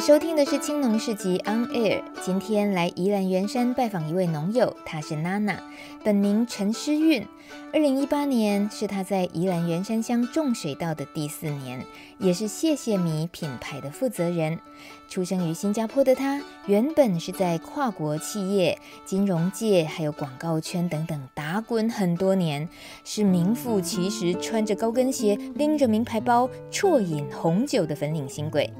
[0.00, 2.02] 收听的是青农市集 On Air。
[2.22, 5.60] 今天来宜兰员山拜访一位农友，他是娜娜，
[6.04, 7.26] 本名陈诗韵。
[7.72, 11.84] 二零一八年是他在宜兰员山乡种水稻的第四年，
[12.18, 14.58] 也是谢谢米品牌的负责人。
[15.08, 22.68] 出生于新加坡的他，原本是在跨国企业、金融界还有广告圈等等打滚很多年，
[23.04, 28.72] 是名副其实穿着高跟鞋、拎着名牌包、啜饮红酒的粉领新贵。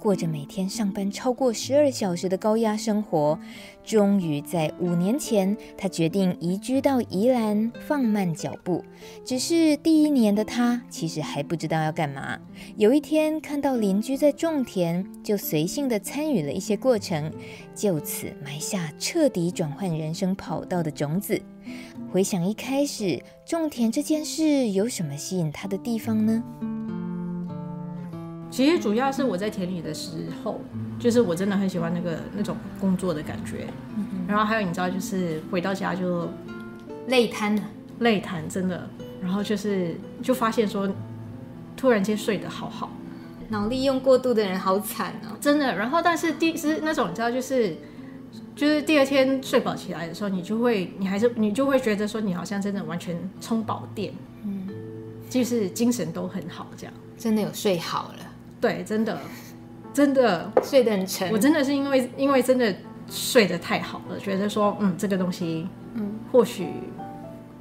[0.00, 3.38] 过着每天上班超过十二小时的高压生活，
[3.84, 8.82] 终于在五年前，他决定移居到宜兰，放慢脚步。
[9.24, 12.38] 只是第一年的他其实还不知道要干嘛。
[12.76, 17.30] 有一天看到邻居在种田，就随性的参与了一些过程，
[17.74, 21.40] 就此埋下彻底转换人生跑道的种子。
[22.10, 26.42] 回想一开始种田这件事，有什么吸引他的地方呢？
[28.50, 30.10] 其实主要是我在田里的时
[30.42, 30.60] 候，
[30.98, 33.68] 就是我真的很喜欢那个那种工作的感觉。
[33.96, 36.28] 嗯、然后还有你知道，就是回到家就
[37.06, 37.62] 累瘫了，
[38.00, 38.88] 累瘫真的。
[39.22, 40.90] 然后就是就发现说，
[41.76, 42.90] 突然间睡得好好，
[43.50, 45.76] 脑力用过度的人好惨哦，真的。
[45.76, 47.76] 然后但是第是那种你知道，就是
[48.56, 54.12] 就是第二天睡饱起来的时候，你就会你还是你就会觉得说，你好像真的完全充饱电，
[54.44, 54.68] 嗯，
[55.28, 58.26] 就是精神都很好，这样真的有睡好了。
[58.60, 59.18] 对，真的，
[59.92, 61.30] 真的 睡得很沉。
[61.32, 62.74] 我真的是因为因为真的
[63.08, 66.68] 睡得太好了，觉得说，嗯，这个东西，嗯，或许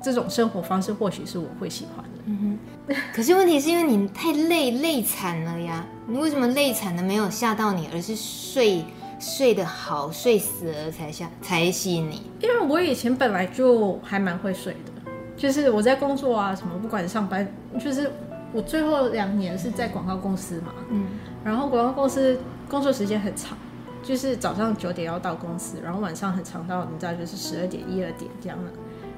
[0.01, 2.11] 这种生活方式，或许是我会喜欢的。
[2.25, 2.95] 嗯哼。
[3.13, 5.85] 可是问题是因为你太累，累惨了呀。
[6.07, 8.83] 你为什么累惨的没有吓到你，而是睡
[9.19, 12.23] 睡得好，睡死了才吓才吸引你？
[12.41, 17.47] 因为我以前本来就还蛮会睡的，就是我在工作啊什么，不管上班，
[17.79, 18.11] 就是。
[18.51, 21.05] 我最后两年是在广告公司嘛，嗯，
[21.43, 23.55] 然后广告公司工作时间很长，
[24.01, 28.71] 就是早上九点要到公司，然后晚上很长到你知道就是十二点一二点这样的，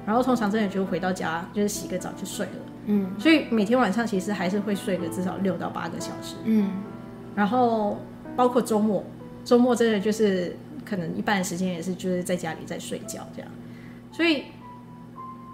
[0.04, 2.52] 然后通常真的就回到家就是洗个澡就睡了，
[2.86, 6.70] 嗯，所以每天晚上其实还是会睡个至少六到八个小时，嗯，
[7.34, 7.96] 然后
[8.36, 9.02] 包括周末，
[9.46, 10.54] 周末真的就是
[10.84, 13.50] 可能一半的时间也是就是在家里在睡觉这样，
[14.12, 14.44] 所以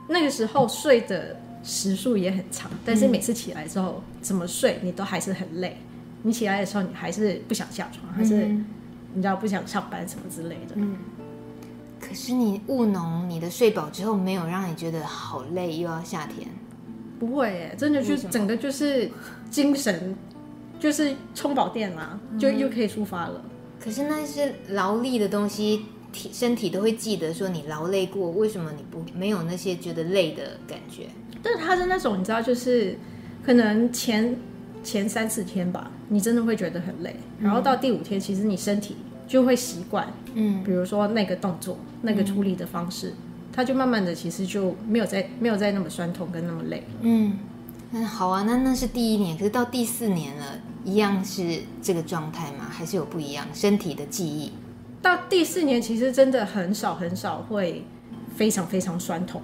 [0.08, 1.36] 那个时候睡的。
[1.62, 5.76] 时数也很长，但是每次起来之后，怎么睡你都还是很累。
[6.22, 8.46] 你起来的时候，你还是不想下床，还是
[9.14, 10.74] 你知道不想上班什么之类的。
[10.74, 10.96] 嗯。
[12.00, 16.48] 可是你务农，你的睡饱之后没有让你觉得好累，又要夏天？
[17.18, 19.10] 不会耶，真的就整个就是
[19.50, 20.16] 精神
[20.78, 23.44] 就是充饱电啦，就又可以出发了。
[23.80, 25.86] 可是那些劳力的东西。
[26.10, 31.06] 体身体都会记得说你劳累过，为什么你不没有那些觉得累的感觉？
[31.42, 32.96] 但是他是那种你知道，就是
[33.44, 34.36] 可能前
[34.82, 43.16] 前三四天吧，你真的会觉得很累，然后到第五天，其实你身体就会习惯，嗯，比如说那个动作、那个处理的方式，嗯、
[43.52, 46.82] 它就慢慢的其实就没有再没有再那么酸痛跟那么累。
[47.02, 47.38] 嗯，
[47.90, 52.66] 那好啊，那那是第一年，可是到第四年了，一样是这个状态吗？
[52.70, 54.52] 还是有不一样身体的记忆？
[55.00, 57.84] 到第四年，其实真的很少很少会
[58.34, 59.40] 非常非常酸痛。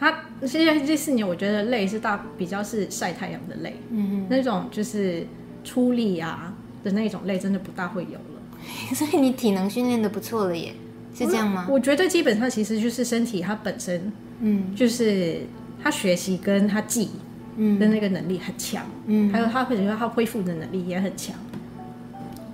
[0.00, 3.76] 嗯，他现在第四年，我觉得累是大比较是晒太阳的累。
[3.90, 5.26] 嗯哼，那种就是
[5.62, 8.40] 出力啊的那种累，真的不大会有了。
[8.94, 10.74] 所以你体能训练的不错了耶，
[11.14, 11.66] 是这样吗？
[11.68, 15.42] 我，我觉得基本上其实就是身体它本身，嗯，就是
[15.82, 17.10] 他学习跟他记，
[17.56, 18.84] 嗯，的那个能力很强。
[19.06, 21.36] 嗯，还有他或者说他恢复的能力也很强。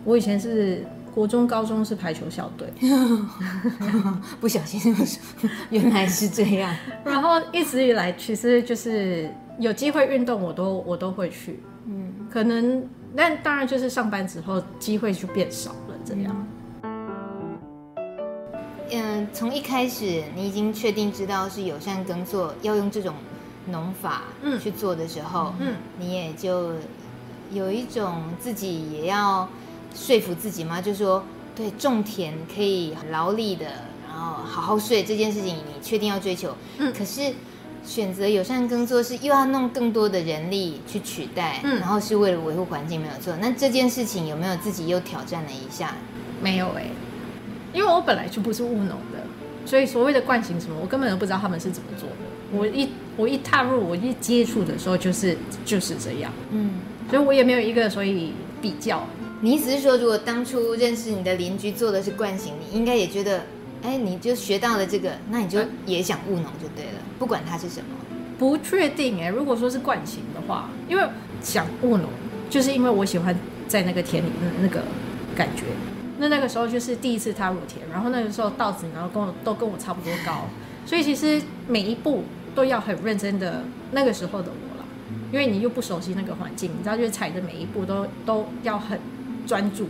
[0.05, 0.84] 我以前是。
[1.16, 2.71] 国中、高中是排球校队，
[4.38, 4.94] 不小心
[5.71, 6.77] 原来是这样。
[7.03, 11.59] 然后一直以来，其实就是有机会运动，我都我都会去。
[11.87, 12.86] 嗯，可能，
[13.16, 16.47] 但当然就是上班之后机会就变少了，这样。
[18.92, 23.15] 嗯，从一开始你已经确定知道是友善耕作要用这种
[23.71, 24.24] 农法
[24.60, 26.72] 去做的时候，嗯，你也就
[27.51, 29.48] 有一种自己也要。
[29.94, 30.80] 说服自己吗？
[30.80, 31.22] 就是说，
[31.54, 33.66] 对，种田可以很劳力的，
[34.09, 36.56] 然后好好睡这件事情，你确定要追求。
[36.78, 36.92] 嗯。
[36.92, 37.33] 可是
[37.84, 43.34] 选择友善耕作是又要弄更多的人力去取代，嗯，然后是为了维护环境，没有错。
[43.41, 45.94] 那这件事情有没有自己又挑战了一下？
[46.42, 46.91] 没有哎、欸，
[47.72, 49.24] 因为我本来就不是务农的，
[49.65, 52.15] 所以所谓的惯行什么，我根本都不知道他们是怎么做的。
[52.53, 56.30] 我一我一踏入，我一接触的时候，就是就是这样。
[56.50, 56.72] 嗯。
[57.09, 59.06] 所以我也没有一个所以比较。
[59.47, 63.43] 你意思是说，如果当初认识你的邻居做的是惯行，你应该也觉得，
[63.81, 67.87] 哎，你就学到了这个，那你就也想务农就对了，不管它是什么。
[68.41, 71.09] 不确定哎，如果说是惯行的话，因为
[71.41, 72.10] 想务农，
[72.51, 73.39] 就是因为我喜欢
[73.69, 74.83] 在那个田里的那个
[75.37, 75.63] 感觉。
[76.19, 80.47] 那那个时候就是第一次踏入田，然后那个时候稻子然后跟我都跟我差不多高，
[80.84, 83.63] 所以其实每一步都要很认真的。
[83.92, 84.84] 那个时候的我了，
[85.31, 88.99] 因为你又不熟悉那个环境，你知道，就是踩的每一步都都要很
[89.47, 89.89] 专注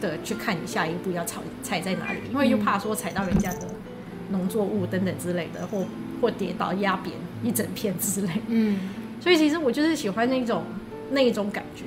[0.00, 3.66] 的去看你下一步要踩踩在哪里，因为又怕说踩到人家的
[4.30, 5.84] 农作物等等之类的，或
[6.20, 8.30] 或跌倒压扁一整片之类。
[8.46, 8.78] 嗯，
[9.20, 10.62] 所以其实我就是喜欢那种
[11.10, 11.84] 那一种感觉，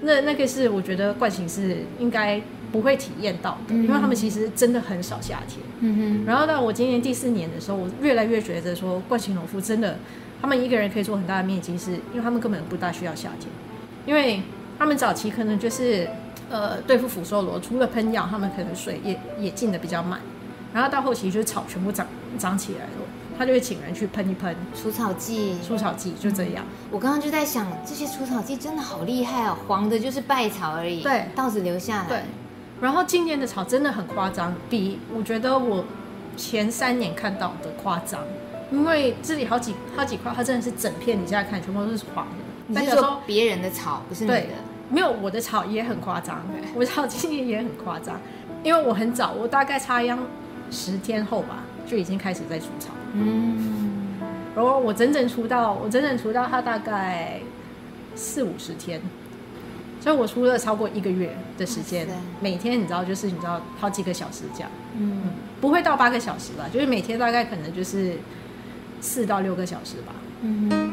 [0.00, 2.40] 那那个是我觉得惯行是应该。
[2.72, 5.60] 不会体验到的，因为他们其实真的很少夏天。
[5.78, 6.24] 嗯哼。
[6.26, 9.96] 然后到我今年第四年的时候，我越来越觉得说，冠行农夫真的，
[10.40, 13.48] 他们一个人可以做很大的面积，是因为他们根本不大需要夏天，
[14.06, 14.42] 因为
[14.76, 16.08] 他们早期可能就是
[16.54, 20.20] 呃对付腐寿螺，除了喷药，他们可能水也也进的比较慢。
[20.72, 22.06] 然后到后期就是草全部长
[22.38, 22.90] 长起来了，
[23.36, 26.64] 他就会请人去喷一喷除草剂，除草剂就这样。
[26.92, 32.08] 我刚刚就在想，这些除草剂真的好厉害哦，黄的就是败草而已，对，稻子留下来。
[32.08, 32.18] 对。
[32.80, 35.84] 然后今年的草真的很夸张，比我觉得我
[36.36, 38.20] 前三年看到的夸张，
[38.70, 42.32] 因为这里好几好几块，它真的是整片，你现在看全部都是黄的。
[42.66, 44.42] 你是说别人的草不是你的？
[44.90, 46.40] 对，没有我的草也很夸张，
[46.74, 48.20] 我的草今年也很夸张，
[48.62, 50.18] 因为我很早，我大概插秧
[50.70, 52.90] 十天后吧，就已经开始在除草。
[53.14, 54.18] 嗯，
[54.54, 57.40] 然后我整整除到我整整除到它大概
[58.14, 59.00] 四五十天。
[60.00, 62.06] 所以我除了超过一个月的时间，
[62.38, 65.30] 每天你知道就是你知道好几个小时这样，嗯，
[65.62, 68.18] 不会到八个小时吧，就是每天大概可能就是
[69.00, 70.12] 四到六个小时吧。
[70.42, 70.92] 嗯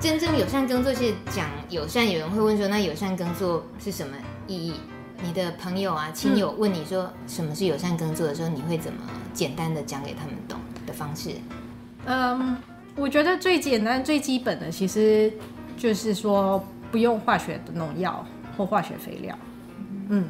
[0.00, 4.16] 真正友善耕作是讲友善，有人会问说，那友善耕作是什么
[4.46, 4.72] 意义？
[5.22, 8.98] 你的朋友啊、亲友问你说什么是友善耕作的时候，你会怎么
[9.34, 11.32] 简单的讲给他们懂的方式？
[12.06, 12.56] 嗯。
[12.96, 15.32] 我觉得最简单、最基本的，其实
[15.76, 18.26] 就是说不用化学的农药
[18.56, 19.38] 或化学肥料。
[20.08, 20.24] 嗯，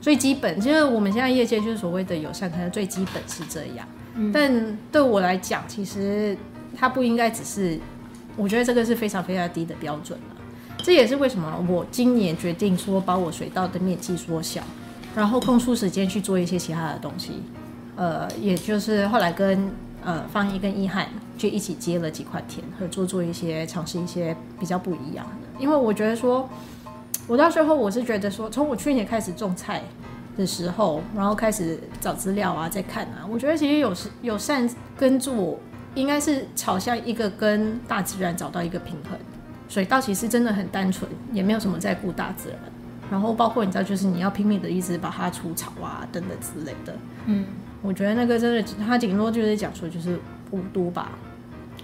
[0.00, 3.86] 最基本就是我们现在业界就是所谓的友善，可能最基本是这样。
[4.14, 6.36] 嗯，但对我来讲，其实
[6.74, 7.78] 它不应该只是，
[8.36, 10.36] 我觉得这个是非常非常低的标准了。
[10.78, 14.62] 这也是为什么我今年决定说把我水稻的面积缩小，
[15.14, 17.42] 然后空出时间去做一些其他的东西。
[17.96, 19.70] 呃，也就是后来跟。
[20.06, 21.08] 呃，方一跟一汉
[21.38, 25.48] 就一起接了几块田，合作做一些尝试一些比较不一样的。
[25.58, 26.46] 因为我觉得说，
[27.26, 29.82] 我到最后我是觉得说，从我去年开始种菜
[30.36, 35.58] 的时候，然后开始找资料啊，再看啊，我觉得其实有时友善耕作
[35.94, 39.18] 应该是朝向一个跟大自然找到一个平衡。
[39.68, 42.58] 水稻其实真的很单纯，也没有什么在顾大自然。
[43.10, 46.94] 然后包括你知道，就是你要拼命的一直把它除草啊等等之类的，
[47.26, 47.44] 嗯。
[47.82, 50.18] 我觉得那个真的，他顶多就是讲说就是
[50.50, 51.10] 无毒吧，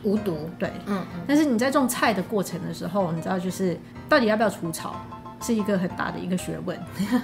[0.02, 3.78] 无毒，对，嗯，但是你在种菜的过程的时候，你知道就是
[4.08, 4.96] 到底要不要除草，
[5.42, 6.74] 是一个很大的一个学问，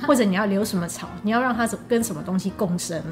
[0.07, 3.03] 或者你要留什么草，你要让它跟什么东西共生，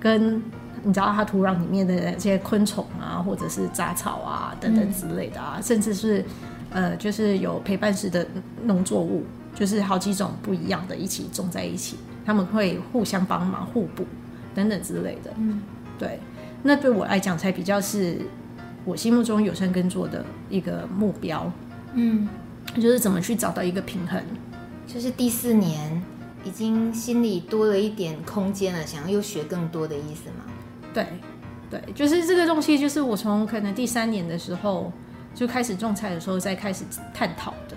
[0.00, 0.42] 跟
[0.82, 6.24] 你知道它土壤里面的那些昆虫啊，或者是杂草啊等等之类的啊，嗯、甚至是
[6.70, 8.26] 呃，就是有陪伴式的
[8.64, 14.04] 农作物，就是好几种不一样的一起种在一起，他们会互相帮忙互补。
[14.52, 15.62] 等等之类的，嗯，
[15.96, 16.18] 对，
[16.64, 18.18] 那对我来讲才比较是
[18.84, 21.50] 我心目中有生耕作的一个目标，
[21.94, 22.28] 嗯，
[22.74, 24.20] 就是怎么去找到一个平衡，
[24.88, 26.02] 就是第四年
[26.42, 30.44] 已经心里多了一点空间了，想要又学更多的意思吗？
[30.92, 31.06] 对，
[31.70, 34.92] 对，就是这个东西，就是我从可能第三年的时候
[35.34, 37.76] 就开始种菜的时候再开始探讨的，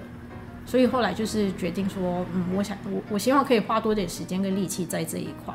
[0.65, 5.53] 所以后来就是决定说，嗯，我想我我希望可以花多点时间跟力气在这一块。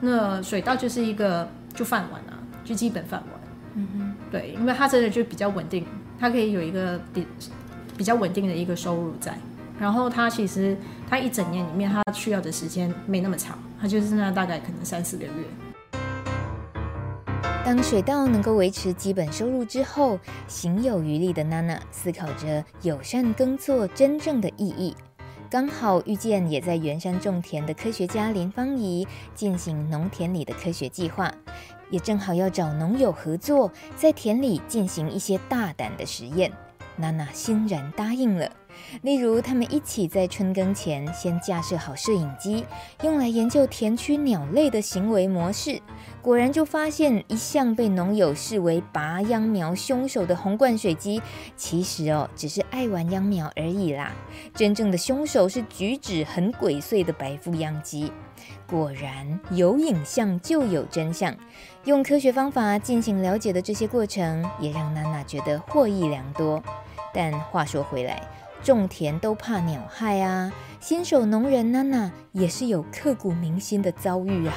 [0.00, 3.40] 那水稻就是一个就饭碗啊，就基本饭碗。
[3.74, 5.86] 嗯哼，对，因为它真的就比较稳定，
[6.18, 7.26] 它可以有一个比
[7.96, 9.36] 比较稳定的一个收入在。
[9.80, 10.76] 然后它其实
[11.08, 15.30] 它一整年里面它需要的时间没那么长，它就是那大概可能三四个月。
[17.74, 24.94] 当水稻能够维持基本收入之后，行有余力的娜娜思考着友善耕作真正的意义。
[25.48, 31.32] 刚好遇见也在圆山种田的科学家林芳仪进行农田里的科学计划，
[31.88, 36.52] 也正好要找农友合作，在田里进行一些大胆的实验。
[36.96, 38.52] 娜娜欣然答应了，
[39.02, 42.64] 例如，他们一起在春耕前先架设好摄影机，
[43.02, 45.80] 用来研究田区鸟类的行为模式。
[46.20, 51.20] 果然，就发现一向被农友视为拔秧苗凶手的红冠水鸡，
[51.56, 54.12] 其实哦，只是爱玩秧苗而已啦。
[54.54, 58.12] 真正的凶手是举止很鬼祟的白腹秧鸡。
[58.66, 61.34] 果然，有影像就有真相。
[61.84, 66.62] 用科学方法进行了解的这些过程，也让娜娜觉得获益良多。
[67.12, 68.22] 但话说回来，
[68.62, 74.54] 种田都怕鸟害啊，新手农人娜娜也是有刻骨铭心的遭遇啊。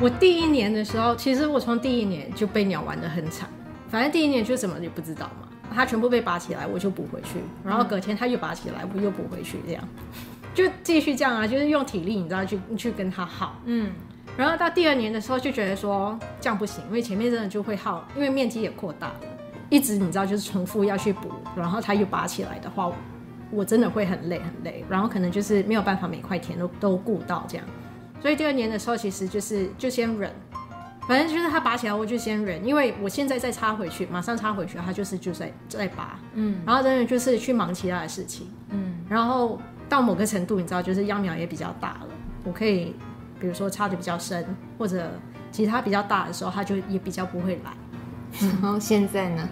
[0.00, 3.48] 我第一年的时候，其实我从第一年就被鸟玩得很惨。
[3.88, 7.38] 反正第一年就什么也不知道嘛，它全部被拔起来，我就补回去。
[7.64, 9.88] 然后隔天它又拔起来，我又补回去，这样
[10.54, 13.54] 就继续这样啊，就是用体力，你知道，去去跟它耗。
[13.64, 13.90] 嗯。
[14.36, 19.20] 然后到第二年的时候，就觉得说这样不行，因为前面真的就会耗，因为面积也扩大了，
[19.68, 22.92] 一直你知道就是重复要去补，然后它又拔起来的话，
[23.50, 27.66] 我真的会很累很累，然后可能就是没有办法每块田都都顾到这样。
[28.20, 30.32] 所以第二年的时候，其实就是就先忍，
[31.08, 42.08] 反正就是它拔起来，我就先忍，因为我现在再插回去，马上插回去，它就是就在在拔，嗯，然后真的就是去忙其他的事情，嗯，然后到某个程度，你知道，就是秧苗也比较大了，
[42.44, 42.94] 我可以
[43.38, 44.44] 比如说插的比较深，
[44.78, 45.10] 或者
[45.52, 47.72] 其他比较大的时候，它就也比较不会来。
[48.40, 49.48] 然后现在呢？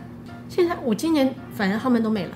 [0.48, 2.32] 现在我今年反正他们都没来，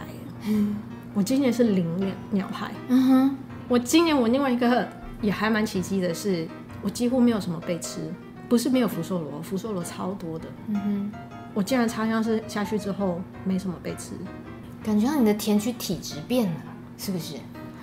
[0.47, 0.77] 嗯，
[1.15, 3.37] 我今年是零鸟鸟害，嗯哼，
[3.69, 4.89] 我今年我另外一个。
[5.21, 6.47] 也还蛮奇迹的是，
[6.81, 7.99] 我几乎没有什么被吃，
[8.49, 10.45] 不是没有福寿螺，福寿螺超多的。
[10.69, 11.13] 嗯哼，
[11.55, 14.13] 我竟然插秧是下去之后没什么被吃，
[14.81, 16.61] 感觉到你的田区体质变了，
[16.97, 17.35] 是不是？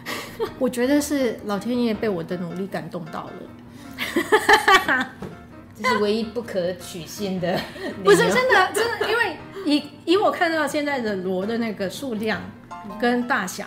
[0.57, 5.07] 我觉得是老天爷被我的努力感动到了，
[5.81, 7.59] 这是唯一不可取信的。
[8.03, 12.41] 不是真的，真的，因为以以我看到现在的螺的那个数量
[12.99, 13.65] 跟大小，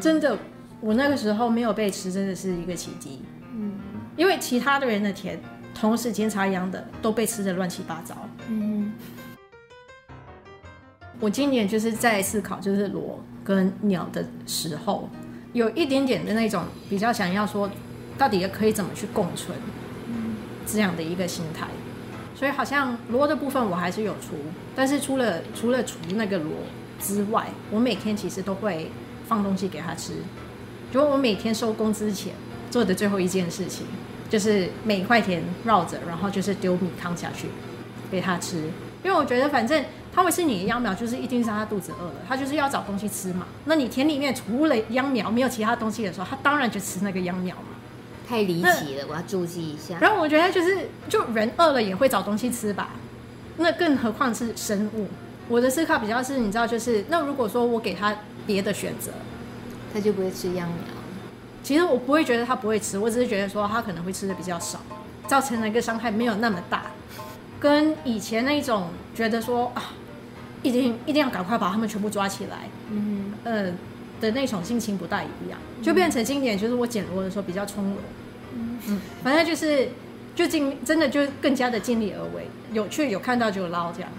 [0.00, 0.36] 真的。
[0.80, 3.22] 我那个时候没有被吃，真的是一个奇迹。
[3.54, 3.72] 嗯，
[4.18, 5.40] 因为其他的人的田
[5.74, 8.14] 同时间插秧的都被吃的乱七八糟。
[8.50, 8.92] 嗯，
[11.20, 15.08] 我今年就是在思考，就是螺跟鸟的时候，
[15.54, 17.70] 有一点点的那种比较想要说，
[18.18, 19.56] 到底可以怎么去共存，
[20.66, 21.66] 这样的一个心态。
[22.34, 24.34] 所以好像螺的部分我还是有除，
[24.74, 26.52] 但是除了除了除那个螺
[26.98, 28.90] 之外，我每天其实都会
[29.26, 30.14] 放东西给他吃。
[30.92, 32.32] 就我每天收工之前
[32.70, 33.86] 做的最后一件事情，
[34.28, 37.46] 就是每块田绕着，然后就是丢米糠下去
[38.10, 38.58] 给他吃。
[39.02, 43.46] 因为我觉得反正它会是你的秧苗，就是一定是它肚子饿了，它就是要找东西吃嘛。
[43.66, 47.73] 那你田里面除了秧苗没有其他东西的时候，它当然就吃那个秧苗嘛。
[48.28, 49.98] 太离奇了，我要注意一下。
[50.00, 52.90] 然后我觉得就是，就人饿了也会找东西吃吧。
[53.56, 55.08] 那更何况是生物。
[55.48, 58.16] 我的思考比较是，你知道，就是那如果说我给他
[58.46, 59.10] 别的选择。
[59.92, 60.78] 他就不会吃秧苗。
[61.62, 64.80] 其实我不会觉得他不会吃，我只是觉得说他可能会吃的比较少，
[65.28, 66.86] 造成了一个伤害没有那么大。
[67.60, 69.92] 跟以前那一种觉得说啊，
[70.64, 73.70] 一定一定要赶快把他们全部抓起来，嗯呃
[74.24, 77.96] 的那种心情不大一样，就变成今年就是我捡螺的时候比较从容，
[78.88, 79.88] 嗯，反正就是
[80.34, 84.10] 就尽真的就更加的尽力而为，有去有看到就捞这样，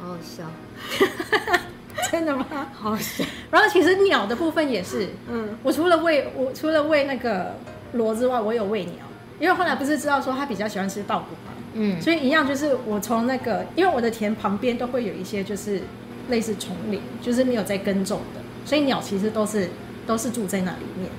[0.00, 0.44] 好好笑。
[2.12, 2.46] 真的吗？
[2.72, 3.24] 好笑。
[3.50, 7.56] 然后其实鸟的部分也是，嗯，我除了喂我除了喂那个
[7.94, 8.94] 螺之外，我有喂鸟，
[9.40, 15.82] 因为后来不是知道说它比较喜欢吃稻谷嘛，嗯，所以一样就是我从那个，因为我的田旁边都会有一些就是
[16.30, 19.70] 类似丛林，就是没有在耕种的，所以鸟其实都是
[20.06, 21.10] 都是住在那里面，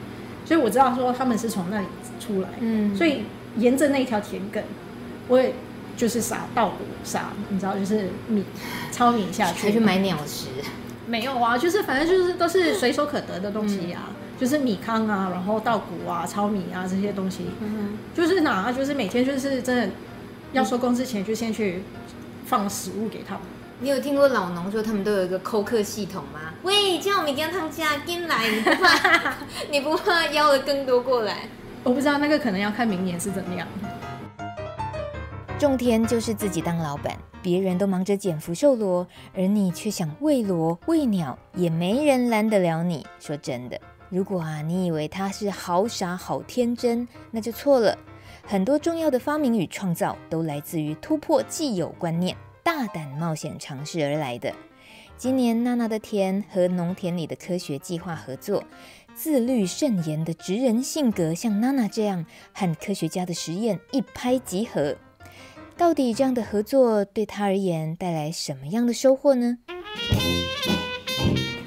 [0.46, 1.88] 所以我知道说他们是从那里
[2.20, 3.24] 出来，嗯，所以
[3.58, 4.62] 沿着那一条田埂，
[5.28, 5.56] 我也
[5.98, 8.46] 就是撒稻谷，撒你知道就是米
[8.92, 10.50] 糙米下去，还去买鸟食。
[11.08, 19.90] 没有啊，就是反正就是都是随手可得的东西啊，嗯、就是米糠啊，然后稻谷啊、糙米啊这些东西，嗯、就是拿，就是每天就是真的
[20.54, 21.82] 要收工之前就先去
[22.46, 23.44] 放食物给他们。
[23.82, 26.54] 你有听过老农说他们都有一个扣客系统吗？
[26.64, 29.36] 喂，叫米跟他们家跟来，你不怕？
[29.72, 31.48] 你不怕邀了更多过来？
[31.86, 33.66] 我不知道那个可能要看明年是怎么样。
[35.58, 37.18] 种田就是自己当老板。
[37.42, 43.08] 别人都忙着捡福寿螺，而你却想喂螺喂鸟，也没人拦得了你。
[43.18, 47.98] 说真的，如果啊你以为他是好傻好天真，那就错了。
[48.46, 54.54] 很多重要的发明与创造都来自于突破既有观念、大胆冒险尝试而来的。
[55.18, 58.64] 今年娜娜的田和农田里的科学计划合作，
[59.14, 64.96] 自律慎言的职人性格，像娜娜这样和科学家的实验一拍即合。
[65.76, 69.58] 到底这样的合作对他而言带来什么样的收获呢？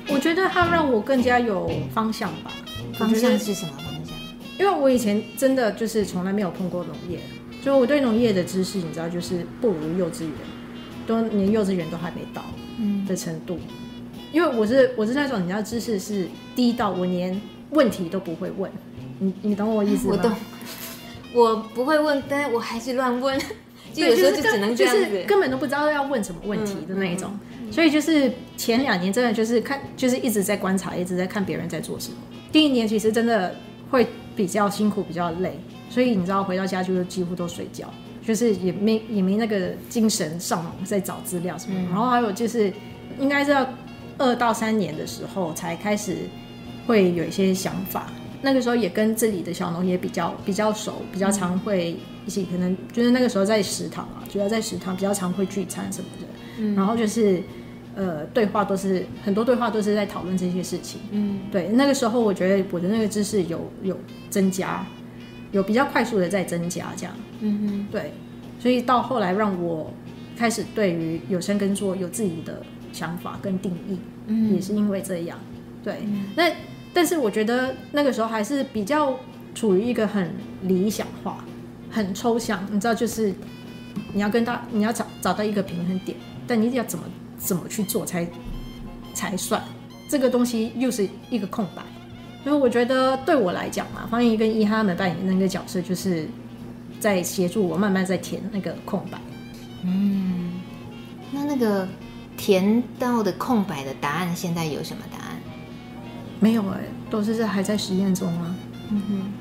[0.09, 2.53] 我觉得它让我更加有方向吧。
[2.95, 4.15] 方向是什么方向？
[4.59, 7.19] 因为我以前真的就是从来没有碰过农业，
[7.63, 10.33] 就我对农业的知识，你知道，就是不如幼稚园，
[11.07, 12.43] 都连幼稚园都还没到
[13.07, 13.57] 的程度。
[13.57, 17.41] 嗯、因为我是我是那种你知道知识是低到我连
[17.71, 18.71] 问题都不会问，
[19.19, 20.15] 你你懂我意思吗？
[20.17, 20.33] 我懂。
[21.35, 23.41] 我不会问，但是我还是乱问。
[23.93, 27.31] 就有时候就只能这样子，就是根本都不知道要问什么问题的那一种。
[27.71, 32.17] 所以就是前两年真的就是看，就是一直在观察，一直在看别人在做什么。
[32.51, 33.55] 第一年其实真的
[33.91, 35.59] 会比较辛苦，比较累，
[35.91, 37.87] 所以你知道回到家就是几乎都睡觉，
[38.26, 41.79] 就是也没也没那个精神上网在找资料什么。
[41.91, 42.73] 然后还有就是
[43.19, 43.67] 应该是要
[44.19, 46.17] 二到三年的时候才开始
[46.87, 48.07] 会有一些想法。
[48.45, 56.26] 那个时候也跟这里的小农也比较比较熟，比较常会一起，可能就是那个时候在食堂啊，主要在食堂比较常会聚餐什么的，
[56.59, 57.41] 嗯，然后就是
[57.95, 63.97] 呃对话都是很多对话都是在讨论这些事情，嗯，对，那个时候我觉得我的那个知识有有
[64.29, 64.85] 增加，
[65.53, 68.13] 有比较快速的在增加这样，嗯哼，对，
[68.59, 69.93] 所以到后来让我
[70.37, 75.39] 开始对于有声耕作有自己的想法跟定义，嗯，也是因为这样，
[75.85, 76.53] 对，嗯，那。
[76.95, 79.19] 但是我觉得那个时候还是比较
[79.55, 80.31] 处于一个很
[80.65, 81.43] 理想化、
[81.91, 83.33] 很抽象，你知道，就是
[84.13, 86.15] 你要跟他，你要找找到一个平衡点，
[86.47, 87.05] 但你要怎么
[87.39, 88.29] 怎么去做才
[89.15, 89.65] 才算？
[90.07, 91.83] 这个东西又是一个空白。
[92.45, 96.27] 所以我觉得对我来讲嘛，方怡跟伊哈他们扮演的那个角色，就是
[96.99, 99.19] 在协助我慢慢在填那个空白。
[99.85, 100.61] 嗯，
[101.31, 101.87] 那那个
[102.37, 105.41] 填到的空白的答案，现在有什么答案？
[106.41, 108.55] 没有哎、欸，都是在还在实验中啊。
[108.91, 109.33] 嗯哼，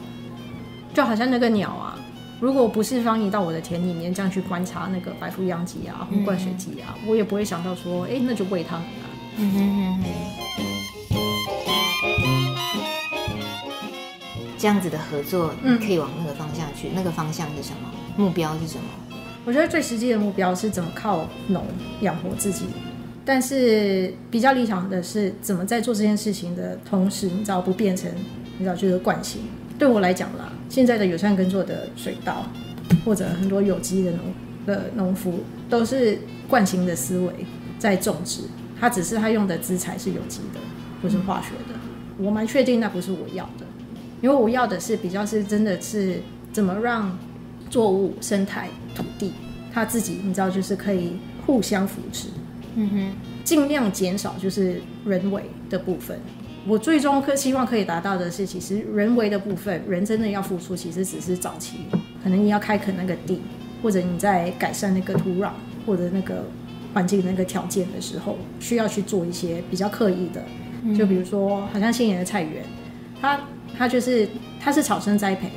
[0.94, 1.98] 就好像那个鸟啊，
[2.40, 9.06] 如果不是方怡到我的田里面这样去观察那个白腹秧鸡啊、红冠水鸡啊，嗯、我也不会想到说，哎，那就喂它们啊。
[9.38, 10.81] 嗯哼哼哼。
[14.62, 16.90] 这样子的合作，嗯，可以往那个方向去。
[16.90, 17.92] 嗯、那个方向是什么？
[18.16, 18.84] 目标是什么？
[19.44, 21.66] 我觉得最实际的目标是怎么靠农
[22.02, 22.66] 养活自己。
[23.26, 28.08] 但是比较理想的是，怎么在做这件事情的同时，你知道不变成，
[28.60, 29.42] 你知道就是惯性。
[29.80, 32.46] 对我来讲啦，现在的友善耕作的水稻，
[33.04, 34.20] 或者很多有机的农
[34.68, 35.40] 的农夫，
[35.72, 37.34] 都是惯性的思维
[37.80, 38.42] 在种植。
[38.80, 40.60] 他只是他用的资材是有机的，
[41.02, 41.80] 不是化学的。
[42.20, 43.61] 我蛮确定那不是我要的，
[44.22, 46.22] 因为我要的是比较是真的是
[46.54, 47.18] 怎么让
[47.70, 49.34] 作物、生态、土地，
[49.74, 51.14] 它自己你知道就是可以
[51.46, 52.28] 互相扶持。
[52.76, 53.12] 嗯哼，
[53.44, 56.18] 尽量减少就是人为的部分。
[56.68, 61.78] 我最终可希望可以达到的是，其实人为的部分，人真的要付出，其实只是早期，
[62.24, 63.42] 可能你要开垦那个地，
[63.82, 65.50] 或者你在改善那个土壤
[65.86, 66.46] 或者那个
[66.94, 70.44] 环境那个条件的时候，需要去做一些比较刻意的。
[70.96, 72.64] 就比如说，好像新年的菜园，
[73.20, 73.40] 它
[73.82, 75.50] 它就是它是草生栽培，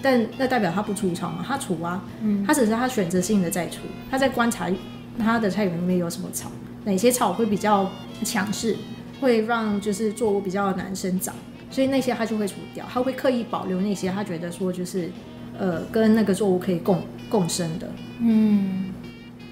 [0.00, 1.44] 但那代表它不除草嘛？
[1.44, 4.70] 它除啊，嗯，它只是它选择性的在除，它在观察。
[5.18, 6.48] 它的菜园里面有什么草？
[6.84, 7.90] 哪些草会比较
[8.24, 8.76] 强势，
[9.20, 11.34] 会让就是作物比较难生长？
[11.70, 15.10] 所以那些它就会除掉，它会刻意保留那些他觉得说就是
[15.58, 17.90] 呃跟那个作物可以共共生的。
[18.20, 18.84] 嗯，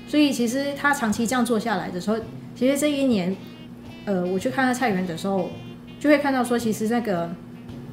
[0.07, 2.17] 所以其实他长期这样做下来的时候，
[2.55, 3.37] 其实这一年
[4.07, 5.51] 呃我去看他菜园的时候，
[5.99, 7.29] 就会看到说其实那个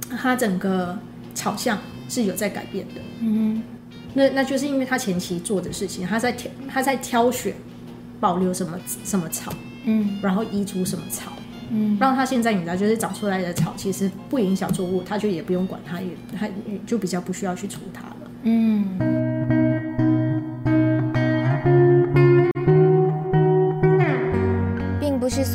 [0.09, 0.97] 它整个
[1.33, 3.01] 草相是有在改变的。
[3.21, 3.61] 嗯。
[4.13, 7.53] 那那就是因为他前期做的事情，他在挑他在挑选，
[8.19, 11.31] 保留什么什么草，嗯，然后移除什么草，
[11.69, 16.49] 嗯，让他现在你知道就是长出来的草其实不影响作物，他就也不用管它，也他
[16.87, 19.16] 就比较不需要去除它了，嗯。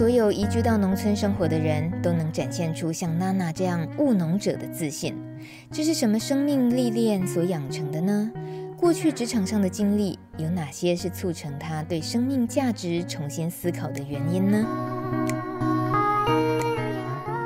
[0.02, 5.14] 所有移居到农村生活的人都能展现出像娜娜这样务农者的自信，
[5.70, 8.28] 这是什么生命历练所养成的呢？
[8.76, 14.66] 过去职场上的经历有哪些是促成他对生命价值重新思考的原因呢？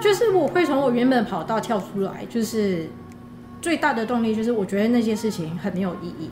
[0.01, 2.89] 就是我会从我原本跑道跳出来，就是
[3.61, 6.31] 最大的动力就是我觉得那些事情很没有意义，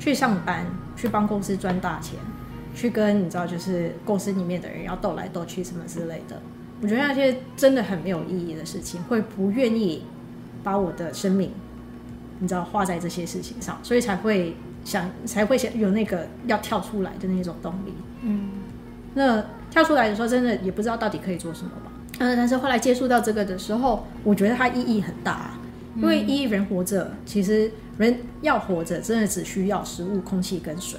[0.00, 2.18] 去上班去帮公司赚大钱，
[2.74, 6.40] 去跟你知道就是公司里面的人要斗来斗去什么之类的，
[6.80, 10.04] 我觉得那些真的很没有意义的事情，会不愿意
[10.62, 11.50] 把我的生命。
[12.42, 17.92] 你知道花在这些事情上，所以才会想，才会想有那个要跳出来的那种动力。
[18.22, 18.48] 嗯，
[19.12, 21.92] 那跳出来的时候，真的也不知道到底可以做什么吧。
[22.18, 25.50] 嗯，但是后来接触到这个的时候，我觉得它意义很大，
[25.96, 30.98] 因为一人活着，其实人要活着，真的只需要食物、空气跟水。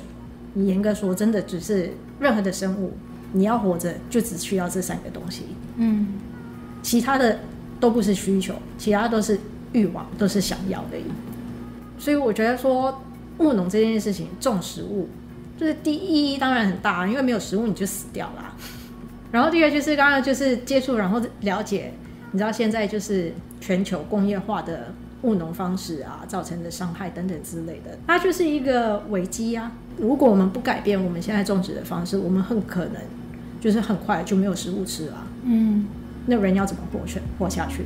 [0.54, 2.94] 你严格说，真的只是任何的生物，
[3.34, 5.44] 你要活着就只需要这三个东西。
[5.78, 6.08] 嗯，
[6.82, 7.40] 其他的
[7.80, 9.40] 都不是需求，其他都是
[9.72, 10.98] 欲望，都是想要的。
[11.98, 13.02] 所以我觉得说
[13.38, 15.08] 务农这件事情，种食物
[15.58, 18.56] 就是第一，当然很大，因为没有食物你就死掉了。
[19.32, 21.94] 然后第二就是刚刚就是接触，然后了解，
[22.32, 29.71] 你知道现在就是全球工业化的务农方式啊，造成的伤害等等之类的，它就是一个危机啊。
[29.97, 32.95] 如果我们不改变我们现在种植的方式，我们很可能
[33.60, 35.27] 就是很快就没有食物吃了。
[35.43, 35.88] 嗯，
[36.25, 37.86] 那人要怎么活去活下去？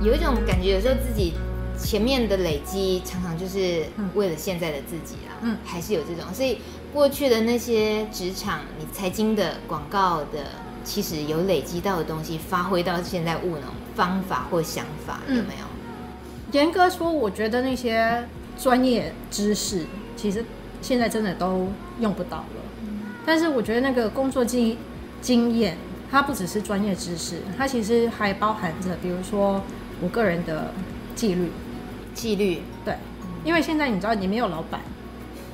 [0.00, 1.34] 有一种感觉，有时候自己
[1.78, 6.58] 前面的累积常常就是为了现在的自己啊，嗯，还是有这种，所以。
[6.94, 10.46] 过去的那些职场、你财经的、广告的，
[10.86, 13.62] 其实有累积到的东西，发挥到现在务农
[13.96, 15.66] 方法或想法有没有？
[16.52, 18.24] 严格说，我觉得那些
[18.56, 19.84] 专业知识，
[20.16, 20.44] 其实
[20.80, 21.68] 现在真的都
[22.00, 22.46] 用不到了。
[23.26, 24.78] 但是我觉得那个工作经
[25.20, 25.76] 经验，
[26.10, 29.60] 它不只是专业知识，它其实还包含着，比如说
[30.00, 30.72] 我个人的
[31.14, 31.50] 纪律。
[32.14, 32.94] 纪律，对，
[33.44, 34.80] 因为现在你知道，你没有老板。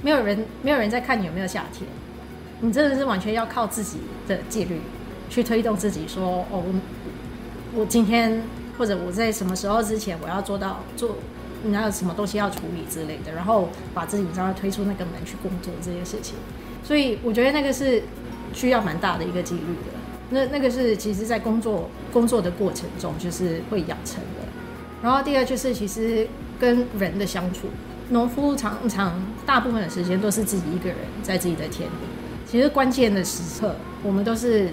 [0.00, 1.88] 没有人，没有人在看你有没有下田，
[2.60, 4.80] 你真的是完全要靠自己的纪律
[5.32, 6.06] 去推动自己。
[6.06, 8.42] 说哦，我我今天
[8.76, 11.16] 或者我在什么时候之前，我要做到做，
[11.64, 16.34] 你还有什么东西要处理之类的，然后把自己然后推出那个门去工作这些事情。
[16.84, 18.02] 所以我觉得那个是
[18.52, 19.92] 需要蛮大的一个几率的。
[20.30, 24.46] 那那个是其实在工作工作的过程中就是会养成的。
[25.02, 26.28] 然后第二就是其实
[26.60, 27.68] 跟人的相处。
[28.10, 31.94] 农夫常常大部分的时间都是自己一个人在自己的田里。
[32.46, 34.68] 其实关键的时刻，我们都是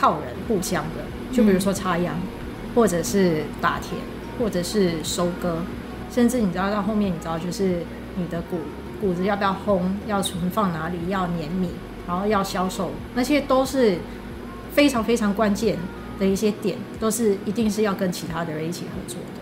[0.00, 1.04] 靠人互相的。
[1.32, 2.14] 就比如说插秧，
[2.74, 4.00] 或者是打田，
[4.38, 5.58] 或者是收割，
[6.10, 7.82] 甚至你知道到后面，你知道就是
[8.16, 8.58] 你的谷
[9.00, 11.68] 谷子要不要烘，要存放哪里，要碾米，
[12.08, 13.98] 然后要销售，那些都是
[14.72, 15.78] 非常非常关键
[16.18, 19.40] 的一些点，都是一定是要跟其他的人一起合作的。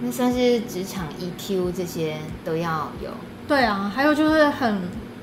[0.00, 3.10] 那算是职场 EQ 这些都要有。
[3.46, 4.80] 对啊，还有就是很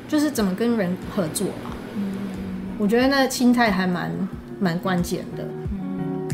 [0.08, 1.72] 就是怎么跟人合作嘛。
[1.96, 2.14] 嗯，
[2.78, 4.12] 我觉得那心态还蛮
[4.64, 5.46] 蛮关键的。
[5.72, 6.28] 嗯，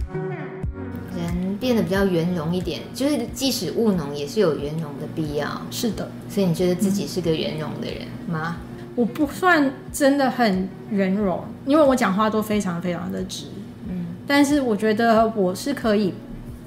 [1.18, 5.62] 人变得比较圆融一点，就是即使务农也是有圆融的必要。
[5.72, 8.58] 是的，所以你觉得自己是个圆融的人吗？
[8.96, 13.46] 我不算真的很圆融，因为我讲话都非常非常的直。
[13.90, 16.14] 嗯，但是我觉得我是可以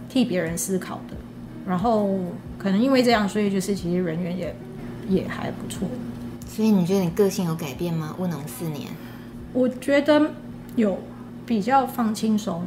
[0.09, 1.17] 替别人思考的。
[1.65, 2.19] 然后
[2.59, 4.57] 可能因为这样，所以就是其实人缘也
[5.09, 5.87] 也还不错。
[6.49, 8.17] 所以你觉得你个性有改变吗？
[8.19, 8.89] 务农四年，
[9.53, 10.31] 我觉得
[10.75, 10.99] 有
[11.53, 12.63] 比较放轻松。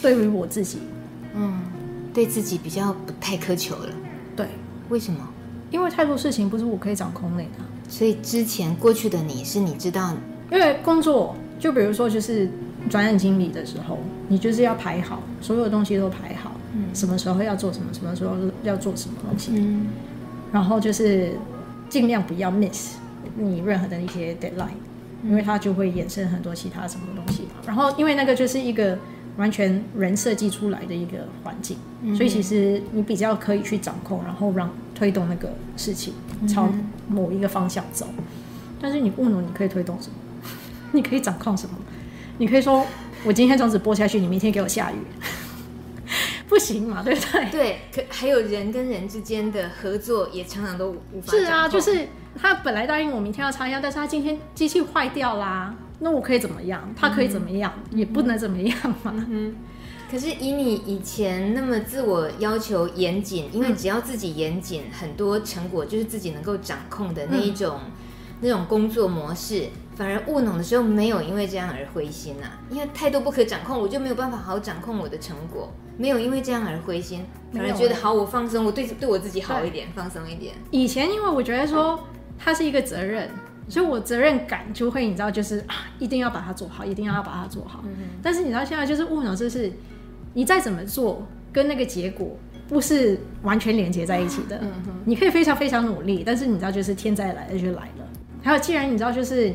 [0.00, 0.78] 对于我自己，
[1.34, 1.60] 嗯，
[2.14, 3.90] 对自己比较不太苛求了。
[4.34, 4.46] 对，
[4.88, 5.20] 为什么？
[5.70, 7.44] 因为太多事情不是我可以掌控的。
[7.90, 10.14] 所以之前过去的你是你知道，
[10.50, 12.48] 因为工作就比如说就是
[12.88, 16.52] 转眼经理的时候，你就是要排好所有东西都排好。
[16.94, 19.88] 什么时候要做什么，什么时候要做什么东西，嗯、
[20.50, 21.32] 然后就是
[21.90, 22.96] 尽量不要 miss
[23.36, 24.80] 你任何的一些 deadline，
[25.24, 27.48] 因为它就会衍生很多其他什么东西。
[27.66, 28.98] 然后因为那个就是一个
[29.36, 36.14] 完全人设计出来的一个环境，嗯、所以其实你比较可以去掌控，然后让推动那个事情
[36.48, 36.68] 朝
[37.08, 38.06] 某一个方向走。
[38.80, 40.14] 但是你务农，你可以推动什么？
[40.92, 41.76] 你可以掌控什么？
[42.38, 42.86] 你可以说
[43.24, 44.96] 我今天种子播下去，你明天给我下雨。
[46.48, 47.50] 不行嘛，对不对？
[47.52, 51.30] 对，可还有人跟人之间的合作也常常都无法。
[51.30, 56.92] 是啊，就是他本来答应我明天要插秧，但是他今天机器坏掉啦，那我可以怎么样？
[56.96, 57.72] 他可以怎么样？
[57.90, 59.14] 嗯、也不能怎么样嘛。
[59.28, 59.56] 嗯。
[60.10, 67.92] 可是以你以前那么自我要求严谨，因为只要自己严谨，嗯、很多成果就是自己能够掌控的那一种、嗯、
[68.40, 69.66] 那种工作模式。
[69.94, 75.70] 反而务农的时候没有因为这样而灰心呐、啊，因为太多不可掌控，我就没有办法好好掌控我的成果。
[75.98, 80.54] 没有因为这样而灰心，反而觉得好，我放松，我对对我自己好一点，放松一点。
[80.70, 82.02] 以前因为我觉得说
[82.42, 83.28] 它是一个责任，
[83.68, 87.84] 所以我责任感就会你知道就是啊，一定要把它做好，一定要把它做好。
[87.84, 87.90] 嗯、
[88.22, 89.70] 但是你知道现在就是务农，就是
[90.32, 94.58] 你再怎么做，跟那个结果不是完全连接在一起的。
[94.62, 94.72] 嗯、
[95.04, 98.08] 你可以非常非常努力，但是你知道就是天灾来了就来了。
[98.42, 99.54] 还有既然你知道就是。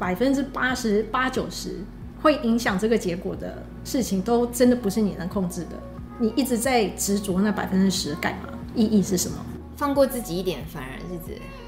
[0.00, 1.76] 百分之八十八九十
[2.22, 5.78] 会影响这个结果的事情，都真的不是你能控制的。
[6.18, 8.48] 你一直在执着那百分之十干嘛？
[8.74, 9.36] 意义是什么？
[9.76, 11.59] 放过自己一点，反而日子还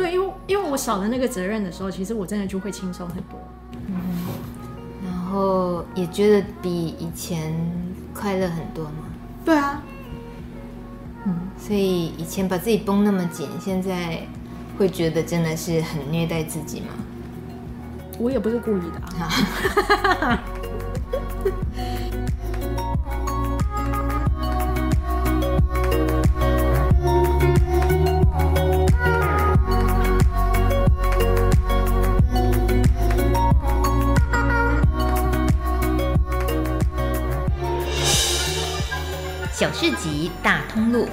[0.00, 3.38] 对，因为因为我少了那个责任的时候，其实我真的就会轻松很多。
[3.86, 3.94] 嗯，
[5.04, 7.54] 然后也觉得比以前
[8.14, 9.04] 快乐很多嘛。
[9.44, 9.82] 对啊，
[11.26, 14.26] 嗯，所以以前把自己绷那么紧，现在
[14.78, 16.86] 会觉得真的是很虐待自己吗？
[18.18, 20.40] 我也不是故意的啊。
[39.60, 41.06] 小市集大通路，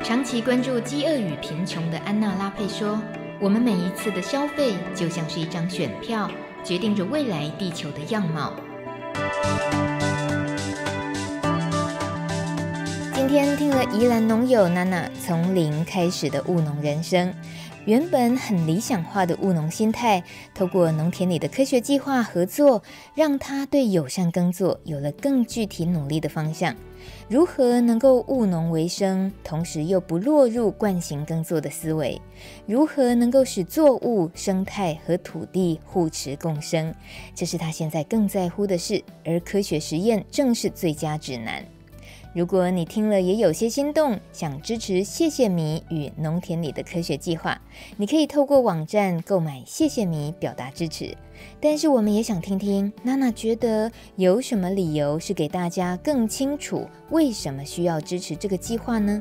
[0.00, 3.02] 长期关注饥饿与贫穷的安娜拉佩说
[3.42, 6.30] ：“我们每一次的消费就像是一张选票，
[6.62, 8.52] 决定着未来地球的样貌。”
[13.30, 17.32] 天听了宜兰农友娜娜从零开始的务农人生。
[17.84, 20.20] 原本很理想化的务农心态，
[20.52, 22.82] 透过农田里的科学计划合作，
[23.14, 26.74] 让他对友善耕作有了更具体努力的方向。
[27.28, 32.20] 如何能够务农为生，同时又不落入惯行耕作的思维？
[32.66, 36.92] 如何能够使作物、生态和土地互持共生？
[37.32, 41.64] 这是他现在更在乎的事，而科学实验正是最佳指南。
[42.32, 47.60] 如果你听了也有些心动，想支持谢谢米与农田里的科学计划，
[47.96, 51.16] 你可以透过网站购买谢谢米表达支持。
[51.60, 59.20] 但是我们也想听听娜娜觉得有什么理由是给大家更清楚为什么需要支持这个计划呢？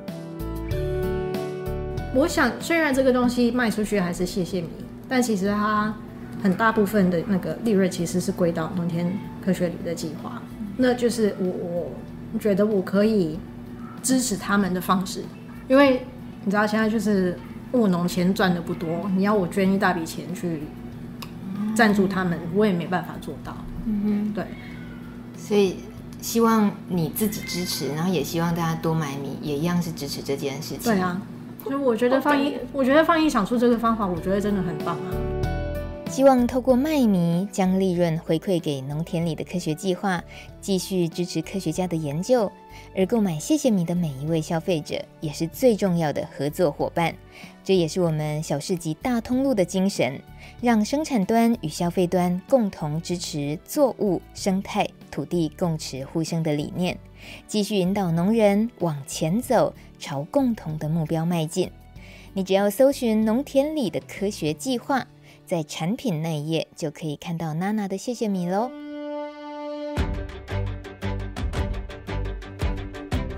[2.14, 4.68] 我想，虽然这个东西卖出去还是谢谢米，
[5.08, 5.98] 但其实它
[6.44, 9.12] 很大部分的那个利润其实是归到农田
[9.44, 10.40] 科学里的计划，
[10.78, 11.92] 那就是我我。
[12.38, 13.40] 觉得我可以
[14.04, 15.24] 支持他们的方式，
[15.68, 16.06] 因为
[16.44, 17.38] 你知道现在就是
[17.72, 20.64] 务农钱赚的不多，你要我捐一大笔钱去
[21.76, 23.56] 赞助他们，我也没办法做到。
[23.86, 24.46] 嗯哼，对，
[25.38, 25.78] 所以
[26.22, 30.94] 希望你自己支持，然后也希望大家多买米，也一样是支持这件事情。
[30.94, 31.22] 对啊，
[31.64, 35.10] 所以我觉得放一，我觉得放一想出这个方法，我觉得真的很棒啊。
[36.10, 40.22] 希望透过卖米将利润回馈给农田里的科学计划，
[40.60, 42.52] 继续支持科学家的研究。
[42.96, 47.16] 而购买谢谢米的每一位消费者，也是最重要的合作伙伴。
[47.64, 50.20] 这也是我们小市集大通路的精神，
[50.60, 56.98] 让生产端与消费端共同支持作物、生态、土地共持互生的理念，
[57.48, 61.72] 继续引导农人往前走，朝共同的目标迈进。
[62.34, 65.08] 你只要搜寻农田里的科学计划。
[65.50, 68.70] 在产品那一页就可以看到娜娜的谢谢米喽。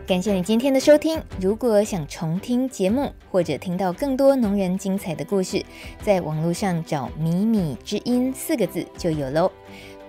[0.05, 1.23] 感谢你今天的收听。
[1.39, 5.63] 如果想重听节目或者听到更多农人精彩的故事，
[6.03, 9.49] 在网络上找“米米之音”四个字就有喽。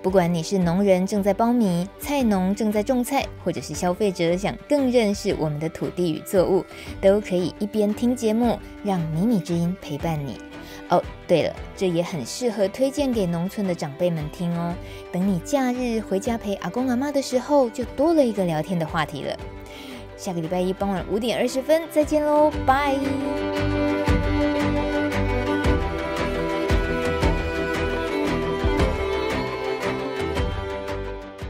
[0.03, 6.65] 不管你是农人正在苞米，菜农正在种菜，或者是消费者想更认识我们的土地与作物，
[7.01, 10.37] 都可以一边听节目，让“米米之音”陪伴你。
[10.93, 14.75] 哦，对了，这也很适合推荐给农村的长辈们听哦。
[15.11, 19.35] 等你假日回家陪阿公阿妈的时候，就多了一个聊天的话题了。
[20.19, 24.02] 下个礼拜一傍晚五点二十分再见喽，拜。